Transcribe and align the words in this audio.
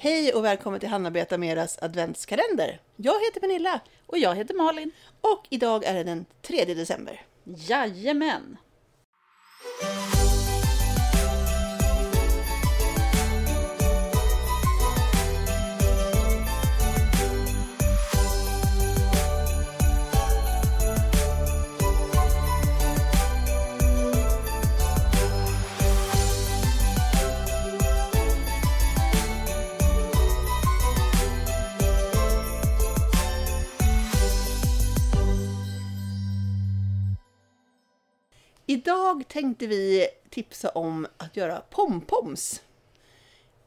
Hej 0.00 0.34
och 0.34 0.44
välkommen 0.44 0.80
till 0.80 0.88
Hanna 0.88 1.10
Beta 1.10 1.38
Meras 1.38 1.78
adventskalender. 1.82 2.80
Jag 2.96 3.20
heter 3.24 3.40
Pernilla 3.40 3.80
Och 4.06 4.18
jag 4.18 4.34
heter 4.34 4.54
Malin. 4.54 4.90
och 5.20 5.46
idag 5.50 5.84
är 5.84 5.94
det 5.94 6.04
den 6.04 6.24
3 6.42 6.64
december. 6.64 7.22
Jajamän! 7.44 8.56
Idag 38.70 39.24
tänkte 39.28 39.66
vi 39.66 40.08
tipsa 40.30 40.68
om 40.68 41.06
att 41.16 41.36
göra 41.36 41.60
pompoms. 41.70 42.62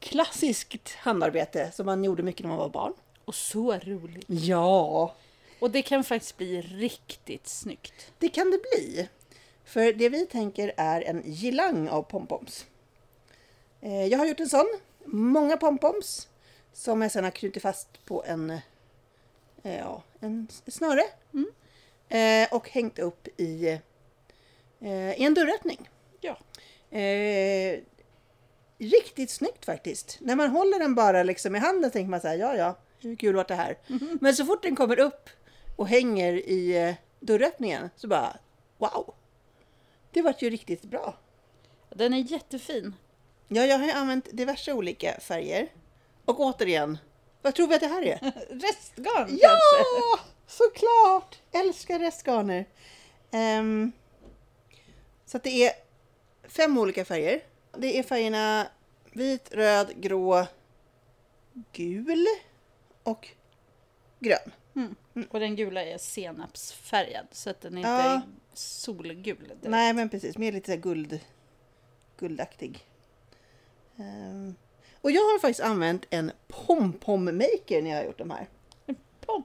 Klassiskt 0.00 0.94
handarbete 0.94 1.72
som 1.74 1.86
man 1.86 2.04
gjorde 2.04 2.22
mycket 2.22 2.42
när 2.42 2.48
man 2.48 2.58
var 2.58 2.68
barn. 2.68 2.92
Och 3.24 3.34
så 3.34 3.72
roligt. 3.78 4.24
Ja, 4.28 5.14
Och 5.60 5.70
det 5.70 5.82
kan 5.82 6.04
faktiskt 6.04 6.36
bli 6.36 6.60
riktigt 6.62 7.48
snyggt. 7.48 8.12
det 8.18 8.28
kan 8.28 8.50
det 8.50 8.58
bli. 8.72 9.08
För 9.64 9.92
det 9.92 10.08
vi 10.08 10.26
tänker 10.26 10.72
är 10.76 11.00
en 11.02 11.22
girlang 11.22 11.88
av 11.88 12.02
pompoms. 12.02 12.66
Eh, 13.80 14.04
Jag 14.06 14.18
har 14.18 14.26
gjort 14.26 14.40
en 14.40 14.48
sån. 14.48 14.66
Många 15.04 15.56
pompoms 15.56 16.28
som 16.72 17.02
jag 17.02 17.12
sedan 17.12 17.24
har 17.24 17.30
knutit 17.30 17.62
fast 17.62 18.04
på 18.04 18.24
en, 18.26 18.50
eh, 19.62 19.78
ja, 19.78 20.02
en 20.20 20.48
snöre. 20.66 21.02
Eh, 22.08 22.48
Och 22.54 22.68
hängt 22.70 22.98
upp 22.98 23.28
i, 23.40 23.78
i 24.90 25.24
en 25.24 25.34
dörröppning. 25.34 25.90
Ja. 26.20 26.38
Eh, 26.98 27.80
riktigt 28.78 29.30
snyggt 29.30 29.64
faktiskt. 29.64 30.18
När 30.20 30.36
man 30.36 30.50
håller 30.50 30.78
den 30.78 30.94
bara 30.94 31.22
liksom 31.22 31.56
i 31.56 31.58
handen 31.58 31.90
tänker 31.90 32.10
man 32.10 32.20
så 32.20 32.28
här, 32.28 32.36
ja 32.36 32.56
ja, 32.56 32.78
hur 33.00 33.16
kul 33.16 33.34
var 33.34 33.44
det 33.48 33.54
här? 33.54 33.78
Men 34.20 34.34
så 34.34 34.44
fort 34.44 34.62
den 34.62 34.76
kommer 34.76 34.98
upp 34.98 35.30
och 35.76 35.88
hänger 35.88 36.32
i 36.32 36.88
eh, 36.88 36.94
dörröppningen 37.20 37.90
så 37.96 38.08
bara, 38.08 38.36
wow! 38.78 39.14
Det 40.10 40.22
vart 40.22 40.42
ju 40.42 40.50
riktigt 40.50 40.82
bra. 40.82 41.18
Den 41.90 42.14
är 42.14 42.18
jättefin. 42.18 42.94
Ja, 43.48 43.64
jag 43.66 43.78
har 43.78 43.92
använt 43.92 44.28
diverse 44.32 44.72
olika 44.72 45.20
färger. 45.20 45.68
Och 46.24 46.40
återigen, 46.40 46.98
vad 47.42 47.54
tror 47.54 47.66
vi 47.68 47.74
att 47.74 47.80
det 47.80 47.86
här 47.86 48.02
är? 48.02 48.18
Restgarn 48.50 49.26
kanske? 49.26 49.40
Ja, 49.40 50.18
såklart! 50.46 51.38
Älskar 51.52 51.98
restgarner. 51.98 52.64
Ehm, 53.30 53.92
så 55.32 55.36
att 55.36 55.42
det 55.44 55.66
är 55.66 55.72
fem 56.48 56.78
olika 56.78 57.04
färger. 57.04 57.40
Det 57.76 57.98
är 57.98 58.02
färgerna 58.02 58.66
vit, 59.12 59.52
röd, 59.54 59.92
grå, 59.96 60.46
gul 61.72 62.26
och 63.02 63.28
grön. 64.20 64.52
Och 65.30 65.40
den 65.40 65.56
gula 65.56 65.84
är 65.84 65.98
senapsfärgad 65.98 67.26
så 67.30 67.50
att 67.50 67.60
den 67.60 67.76
inte 67.78 67.88
Ja. 67.90 68.00
är 68.14 68.20
solgul. 68.54 69.36
direkt. 69.48 69.62
Nej, 69.62 69.92
men 69.92 70.08
precis. 70.08 70.38
Mer 70.38 70.52
lite 70.52 70.72
så 70.72 70.78
guld, 70.78 71.20
guldaktig. 72.18 72.86
Ehm, 73.96 74.54
och 75.00 75.10
jag 75.10 75.20
har 75.22 75.38
faktiskt 75.38 75.60
använt 75.60 76.06
en 76.10 76.32
pom-pom-maker 76.48 77.82
när 77.82 77.90
jag 77.90 77.96
har 77.96 78.04
gjort 78.04 78.18
de 78.18 78.30
här. 78.30 78.46
Pom, 78.86 78.96
pom, 79.20 79.42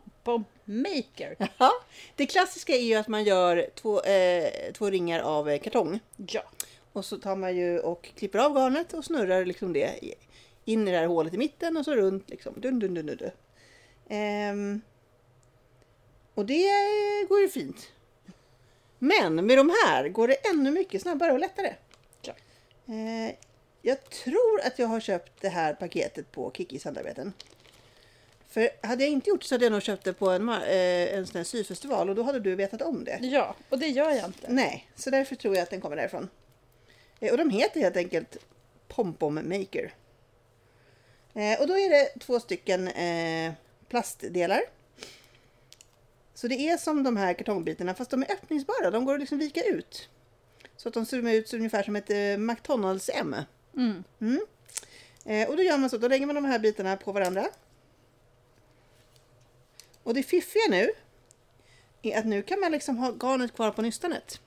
maker. 0.66 1.36
Ja, 1.58 1.72
det 2.16 2.26
klassiska 2.26 2.74
är 2.74 2.84
ju 2.84 2.96
att 2.96 3.08
man 3.08 3.24
gör 3.24 3.70
två, 3.76 4.02
eh, 4.02 4.72
två 4.74 4.90
ringar 4.90 5.20
av 5.20 5.50
eh, 5.50 5.60
kartong. 5.60 6.00
Ja. 6.16 6.44
Och 6.94 7.06
så 7.06 7.18
tar 7.18 7.36
man 7.36 7.56
ju 7.56 7.80
och 7.80 8.10
klipper 8.16 8.40
av 8.40 8.54
garnet 8.54 8.94
och 8.94 9.06
snurrar 9.06 9.46
liksom 9.46 9.74
det 9.74 10.00
in 10.66 10.88
i 10.88 10.92
det 10.92 10.98
här 10.98 11.08
hålet 11.08 11.34
i 11.34 11.38
mitten 11.38 11.78
och 11.78 11.86
så 11.86 11.96
runt 11.96 12.30
liksom. 12.30 12.54
Dun, 12.58 12.80
dun, 12.80 12.94
dun, 12.94 13.06
dun, 13.06 13.18
dun. 13.18 13.32
Ehm, 14.10 14.82
och 16.34 16.46
det 16.46 16.72
går 17.30 17.42
ju 17.42 17.50
fint. 17.50 17.92
Men 19.00 19.46
med 19.46 19.58
de 19.58 19.74
här 19.86 20.10
går 20.10 20.28
det 20.28 20.48
ännu 20.50 20.72
mycket 20.72 21.02
snabbare 21.02 21.34
och 21.34 21.40
lättare. 21.40 21.74
Ja. 22.22 22.34
Eh, 22.86 23.36
jag 23.82 24.10
tror 24.10 24.62
att 24.64 24.80
jag 24.80 24.88
har 24.88 25.00
köpt 25.00 25.42
det 25.42 25.50
här 25.50 25.74
paketet 25.74 26.32
på 26.32 26.52
Kikis 26.52 26.86
handarbeten. 26.86 27.34
För 28.58 28.70
hade 28.88 29.04
jag 29.04 29.12
inte 29.12 29.30
gjort 29.30 29.44
så 29.44 29.56
hade 29.56 29.66
jag 29.66 29.72
nog 29.72 29.82
köpt 29.82 30.04
det 30.04 30.14
på 30.14 30.30
en, 30.30 30.50
eh, 30.50 31.14
en 31.18 31.28
sån 31.28 31.38
här 31.38 31.44
syfestival 31.44 32.10
och 32.10 32.16
då 32.16 32.24
hade 32.24 32.40
du 32.40 32.56
vetat 32.56 32.82
om 32.82 33.04
det. 33.04 33.20
ja, 33.22 33.56
och 33.70 33.80
det 33.80 33.88
gör 33.88 34.12
jag 34.12 34.26
inte. 34.26 34.48
Nej, 34.50 34.90
så 34.96 35.10
därför 35.10 35.36
tror 35.36 35.56
jag 35.56 35.64
att 35.64 35.70
den 35.70 35.82
kommer 35.82 35.96
därifrån. 35.96 36.30
Eh, 37.20 37.32
Och 37.32 37.38
de 37.38 37.50
heter 37.50 37.80
helt 37.82 37.98
enkelt 37.98 38.38
Pompom 38.88 39.36
Maker. 39.36 39.94
Eh, 41.34 41.62
och 41.62 41.68
då 41.68 41.78
är 41.78 41.90
det 41.90 42.20
två 42.20 42.40
stycken 42.40 42.90
plastdelar. 43.90 44.62
Så 46.34 46.48
det 46.48 46.56
är 46.70 46.78
som 46.78 47.04
de 47.04 47.18
här 47.18 47.34
kartongbitarna 47.34 47.94
fast 47.94 48.12
de 48.12 48.22
är 48.24 48.32
öppningsbara. 48.32 48.92
De 48.92 49.06
går 49.06 49.14
att 49.14 49.20
liksom 49.20 49.38
vika 49.38 49.64
ut. 49.64 50.10
Så 50.78 50.88
att 50.88 50.94
de 50.94 51.06
ser 51.06 51.30
ut 51.34 51.54
ungefär 51.54 51.84
som 51.84 51.96
ett 51.96 52.40
McDonalds 52.40 53.10
M. 53.14 53.36
Mm. 53.76 54.04
Mm. 54.22 54.40
Och 55.50 55.58
då 55.58 55.64
gör 55.64 55.78
man 55.78 55.90
så, 55.90 55.98
då 55.98 56.08
lägger 56.08 56.26
man 56.26 56.36
de 56.36 56.46
här 56.46 56.60
bitarna 56.60 56.98
på 56.98 57.12
varandra. 57.12 57.48
Och 60.08 60.14
det 60.14 60.24
fiffiga 60.24 60.64
nu 60.70 60.90
är 62.02 62.20
att 62.20 62.26
nu 62.26 62.42
kan 62.42 62.60
man 62.60 62.72
liksom 62.72 62.98
ha 62.98 63.12
garnet 63.12 63.56
kvar 63.56 63.72
på 63.72 63.82
nystanet. 63.82 64.42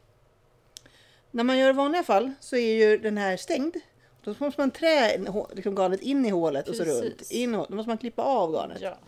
När 1.31 1.45
man 1.45 1.59
gör 1.59 1.71
i 1.71 1.73
vanliga 1.73 2.03
fall 2.03 2.33
så 2.41 2.57
är 2.57 2.75
ju 2.75 2.99
den 2.99 3.19
här 3.19 3.37
stängd. 3.37 3.77
Då 4.25 4.35
måste 4.39 4.61
man 4.61 4.71
trä 4.71 5.19
liksom 5.53 5.75
garnet 5.75 6.01
in 6.01 6.27
i 6.27 6.29
hålet 6.29 6.69
och 6.69 6.77
så 6.77 6.85
Precis. 6.85 7.03
runt. 7.03 7.31
In, 7.31 7.53
då 7.53 7.67
måste 7.71 7.89
man 7.89 7.99
klippa 7.99 8.23
av 8.23 8.53
garnet. 8.53 8.79
Ja. 8.81 8.99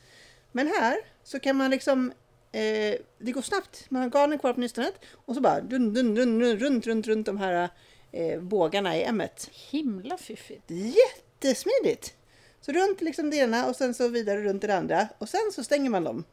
Men 0.53 0.67
här 0.67 0.97
så 1.23 1.41
kan 1.41 1.57
man 1.57 1.71
liksom 1.71 2.13
eh, 2.53 2.95
det 3.19 3.33
går 3.33 3.43
snabbt. 3.43 3.87
Man 3.89 4.03
har 4.03 4.11
garnet 4.11 4.41
kvar 4.41 4.53
på 4.53 4.61
nystanet 4.61 4.95
och 5.13 5.35
så 5.35 5.41
bara 5.41 5.61
dun, 5.61 5.95
dun, 5.95 6.15
dun, 6.15 6.39
dun, 6.39 6.59
runt, 6.59 6.87
runt, 6.87 7.07
runt 7.07 7.27
de 7.27 7.39
här 7.39 7.69
eh, 8.13 8.41
bågarna 8.41 8.97
i 8.97 9.05
M1. 9.05 9.51
Himla 9.71 10.19
fiffigt. 10.19 10.71
Jättesmidigt! 10.71 12.15
Så 12.61 12.73
runt 12.73 13.01
liksom 13.01 13.31
det 13.31 13.37
ena 13.37 13.69
och 13.69 13.77
sen 13.77 13.95
så 13.95 14.09
vidare 14.09 14.41
runt 14.43 14.63
det 14.63 14.77
andra 14.77 15.09
och 15.19 15.29
sen 15.29 15.53
så 15.53 15.65
stänger 15.65 15.91
man 15.91 16.05
dem. 16.05 16.25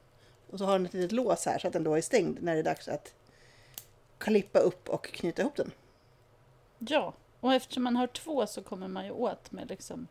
Och 0.52 0.60
så 0.60 0.66
har 0.66 0.74
den 0.74 0.86
ett 0.86 0.94
litet 0.94 1.12
lås 1.12 1.46
här 1.46 1.60
så 1.60 1.68
att 1.68 1.74
den 1.74 1.84
då 1.84 1.96
är 1.96 2.02
stängd 2.02 2.38
när 2.44 2.54
det 2.54 2.60
är 2.60 2.64
dags 2.64 2.88
att 2.88 3.14
klippa 4.18 4.60
upp 4.60 4.90
och 4.90 5.06
knyta 5.06 5.42
ihop 5.42 5.56
den. 5.56 5.72
Ja, 6.80 7.14
och 7.40 7.54
eftersom 7.54 7.84
man 7.84 7.96
har 7.96 8.08
två 8.08 8.48
så 8.48 8.62
kommer 8.62 8.88
man 8.88 9.06
ju 9.06 9.12
åt 9.12 9.52
med 9.52 9.70
liksom 9.70 10.08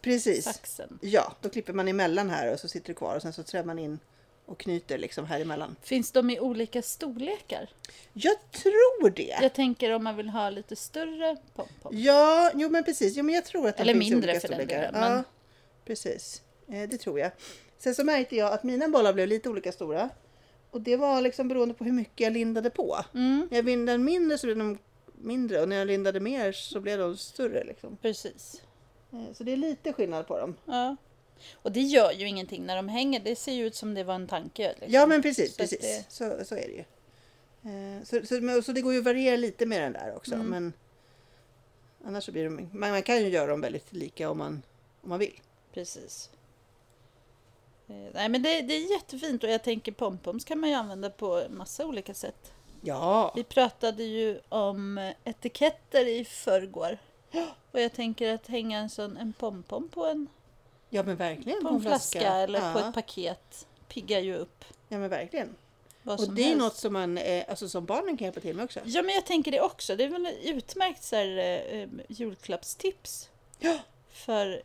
Precis. 0.00 0.44
saxen. 0.44 0.98
Ja, 1.02 1.32
då 1.40 1.48
klipper 1.48 1.72
man 1.72 1.88
emellan 1.88 2.30
här 2.30 2.52
och 2.52 2.60
så 2.60 2.68
sitter 2.68 2.86
det 2.88 2.94
kvar 2.94 3.16
och 3.16 3.22
sen 3.22 3.32
så 3.32 3.42
trär 3.42 3.64
man 3.64 3.78
in 3.78 3.98
och 4.46 4.58
knyter 4.58 4.98
liksom 4.98 5.26
här 5.26 5.40
emellan. 5.40 5.76
Finns 5.82 6.12
de 6.12 6.30
i 6.30 6.40
olika 6.40 6.82
storlekar? 6.82 7.70
Jag 8.12 8.50
tror 8.50 9.10
det! 9.10 9.38
Jag 9.42 9.54
tänker 9.54 9.90
om 9.94 10.04
man 10.04 10.16
vill 10.16 10.28
ha 10.28 10.50
lite 10.50 10.76
större 10.76 11.36
pompom. 11.54 11.92
Ja, 11.98 12.50
jo 12.54 12.70
men 12.70 12.84
precis. 12.84 13.16
Jo, 13.16 13.24
men 13.24 13.34
jag 13.34 13.44
tror 13.44 13.68
att 13.68 13.76
de 13.76 13.82
Eller 13.82 13.92
finns 13.94 14.06
i 14.06 14.10
mindre 14.10 14.30
olika 14.30 14.40
för 14.40 14.48
den 14.48 14.56
storlekar. 14.58 14.82
delen, 14.92 15.02
Ja, 15.02 15.10
men- 15.14 15.24
precis. 15.84 16.42
Eh, 16.68 16.88
det 16.88 16.98
tror 16.98 17.18
jag. 17.20 17.30
Sen 17.78 17.94
så 17.94 18.04
märkte 18.04 18.36
jag 18.36 18.52
att 18.52 18.62
mina 18.64 18.88
bollar 18.88 19.12
blev 19.12 19.28
lite 19.28 19.48
olika 19.48 19.72
stora. 19.72 20.08
Och 20.70 20.80
det 20.80 20.96
var 20.96 21.20
liksom 21.22 21.48
beroende 21.48 21.74
på 21.74 21.84
hur 21.84 21.92
mycket 21.92 22.20
jag 22.20 22.32
lindade 22.32 22.70
på. 22.70 22.98
Mm, 23.14 23.48
När 23.50 23.58
jag 23.58 23.64
lindade 23.64 23.98
mindre 23.98 24.38
så 24.38 24.46
blev 24.46 24.58
de 24.58 24.78
mindre 25.20 25.62
och 25.62 25.68
när 25.68 25.76
jag 25.76 25.86
lindade 25.86 26.20
mer 26.20 26.52
så 26.52 26.80
blev 26.80 26.98
de 26.98 27.16
större. 27.16 27.64
Liksom. 27.64 27.96
precis. 27.96 28.62
Eh, 29.12 29.32
Så 29.34 29.44
det 29.44 29.52
är 29.52 29.56
lite 29.56 29.92
skillnad 29.92 30.26
på 30.26 30.38
dem. 30.38 30.56
Ja. 30.64 30.96
Och 31.54 31.72
det 31.72 31.80
gör 31.80 32.12
ju 32.12 32.26
ingenting 32.28 32.66
när 32.66 32.76
de 32.76 32.88
hänger. 32.88 33.20
Det 33.20 33.36
ser 33.36 33.52
ju 33.52 33.66
ut 33.66 33.74
som 33.74 33.94
det 33.94 34.04
var 34.04 34.14
en 34.14 34.26
tanke. 34.28 34.68
Liksom. 34.68 34.92
Ja 34.92 35.06
men 35.06 35.22
precis, 35.22 35.52
Så 35.54 35.58
precis. 35.62 35.80
det- 35.80 36.04
Så, 36.08 36.44
så 36.44 36.54
är 36.54 36.66
det 36.68 36.72
ju. 36.72 36.84
Eh, 37.72 38.02
Så, 38.04 38.26
så, 38.26 38.62
så 38.62 38.72
det 38.72 38.80
går 38.80 38.92
ju 38.92 38.98
att 38.98 39.04
variera 39.04 39.36
lite 39.36 39.66
med 39.66 39.82
den 39.82 39.92
där 39.92 40.12
också. 40.16 40.34
Mm. 40.34 40.46
Men 40.46 40.72
annars 42.04 42.24
så 42.24 42.32
blir 42.32 42.44
de, 42.44 42.68
man, 42.72 42.90
man 42.90 43.02
kan 43.02 43.20
ju 43.22 43.28
göra 43.28 43.46
dem 43.46 43.60
väldigt 43.60 43.92
lika 43.92 44.30
om 44.30 44.38
man, 44.38 44.62
om 45.02 45.08
man 45.08 45.18
vill. 45.18 45.40
Precis. 45.74 46.30
Eh, 47.88 47.94
Nej 48.14 48.28
men 48.28 48.42
det, 48.42 48.62
det 48.62 48.74
är 48.74 48.90
jättefint 48.92 49.44
och 49.44 49.50
jag 49.50 49.62
tänker 49.62 49.92
pompoms 49.92 50.44
kan 50.44 50.60
man 50.60 50.70
ju 50.70 50.76
använda 50.76 51.10
på 51.10 51.42
massa 51.50 51.86
olika 51.86 52.14
sätt. 52.14 52.52
Ja, 52.80 53.32
Vi 53.36 53.44
pratade 53.44 54.04
ju 54.04 54.40
om 54.48 55.12
etiketter 55.24 56.08
i 56.08 56.24
förrgår. 56.24 56.98
Och 57.72 57.80
jag 57.80 57.92
tänker 57.92 58.34
att 58.34 58.46
hänga 58.46 58.78
en 58.78 58.90
sån 58.90 59.16
en 59.16 59.32
pompom 59.32 59.88
på 59.88 60.06
en, 60.06 60.26
ja 60.90 61.02
men 61.02 61.16
verkligen. 61.16 61.62
på 61.62 61.68
en 61.68 61.80
flaska, 61.82 62.32
eller 62.34 62.60
ja. 62.60 62.72
på 62.72 62.78
ett 62.78 62.94
paket 62.94 63.66
piggar 63.88 64.20
ju 64.20 64.36
upp 64.36 64.64
Ja 64.88 64.98
men 64.98 65.08
verkligen. 65.10 65.54
vad 66.02 66.20
Och 66.20 66.34
det 66.34 66.42
är 66.42 66.44
helst. 66.44 66.58
något 66.58 66.76
som 66.76 66.92
man, 66.92 67.18
eh, 67.18 67.44
alltså 67.48 67.68
som 67.68 67.84
barnen 67.86 68.16
kan 68.16 68.24
hjälpa 68.24 68.40
till 68.40 68.56
med 68.56 68.64
också. 68.64 68.80
Ja 68.84 69.02
men 69.02 69.14
jag 69.14 69.26
tänker 69.26 69.50
det 69.52 69.60
också. 69.60 69.96
Det 69.96 70.04
är 70.04 70.08
väl 70.08 70.28
utmärkt 70.42 71.02
så 71.04 71.16
här, 71.16 71.38
eh, 71.72 71.88
julklappstips. 72.08 73.28
Ja. 73.58 73.78
För 74.10 74.62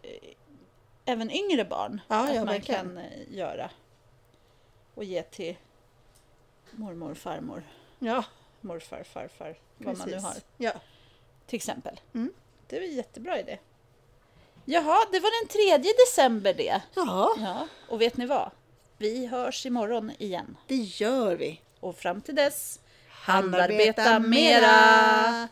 även 1.05 1.31
yngre 1.31 1.65
barn 1.65 2.01
Ja, 2.07 2.15
att 2.23 2.29
ja, 2.35 2.35
man 2.35 2.53
verkligen. 2.53 2.81
kan 2.85 2.97
eh, 2.97 3.03
göra. 3.27 3.69
Och 4.95 5.03
ge 5.03 5.23
till 5.23 5.55
mormor, 6.71 7.13
farmor, 7.13 7.63
Ja, 8.00 8.23
morfar, 8.61 9.03
farfar, 9.03 9.55
vad 9.77 9.97
man 9.97 10.09
nu 10.09 10.19
har. 10.19 10.33
Ja. 10.57 10.71
Till 11.45 11.57
exempel. 11.57 12.00
Mm. 12.13 12.33
Det 12.67 12.77
är 12.77 12.81
en 12.81 12.95
jättebra 12.95 13.39
idé. 13.39 13.59
Jaha, 14.65 15.05
det 15.11 15.19
var 15.19 15.41
den 15.41 15.81
3 15.81 15.94
december 16.05 16.53
det. 16.53 16.81
ja, 16.95 17.35
Ja, 17.39 17.67
och 17.89 18.01
vet 18.01 18.17
ni 18.17 18.25
vad? 18.25 18.51
Vi 18.97 19.25
hörs 19.25 19.65
imorgon 19.65 20.11
igen. 20.19 20.57
det 20.67 20.75
gör 20.75 21.35
vi. 21.35 21.61
Och 21.79 21.95
fram 21.97 22.21
till 22.21 22.35
dess, 22.35 22.79
Handarbeta 23.09 24.01
handarbeta 24.01 24.19
mera! 24.29 25.47